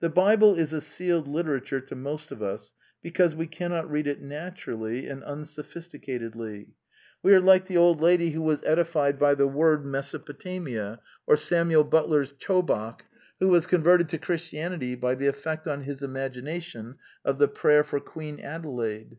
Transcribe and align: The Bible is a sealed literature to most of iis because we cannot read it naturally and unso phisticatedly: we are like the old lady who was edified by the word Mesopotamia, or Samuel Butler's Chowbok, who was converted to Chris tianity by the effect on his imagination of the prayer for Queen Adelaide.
The 0.00 0.10
Bible 0.10 0.54
is 0.56 0.74
a 0.74 0.80
sealed 0.82 1.26
literature 1.26 1.80
to 1.80 1.94
most 1.94 2.30
of 2.30 2.42
iis 2.42 2.74
because 3.00 3.34
we 3.34 3.46
cannot 3.46 3.90
read 3.90 4.06
it 4.06 4.20
naturally 4.20 5.06
and 5.06 5.22
unso 5.22 5.64
phisticatedly: 5.64 6.72
we 7.22 7.32
are 7.34 7.40
like 7.40 7.64
the 7.64 7.78
old 7.78 8.02
lady 8.02 8.32
who 8.32 8.42
was 8.42 8.62
edified 8.64 9.18
by 9.18 9.34
the 9.34 9.46
word 9.46 9.86
Mesopotamia, 9.86 11.00
or 11.26 11.38
Samuel 11.38 11.84
Butler's 11.84 12.32
Chowbok, 12.34 13.06
who 13.40 13.48
was 13.48 13.66
converted 13.66 14.10
to 14.10 14.18
Chris 14.18 14.50
tianity 14.50 15.00
by 15.00 15.14
the 15.14 15.28
effect 15.28 15.66
on 15.66 15.84
his 15.84 16.02
imagination 16.02 16.96
of 17.24 17.38
the 17.38 17.48
prayer 17.48 17.84
for 17.84 18.00
Queen 18.00 18.40
Adelaide. 18.40 19.16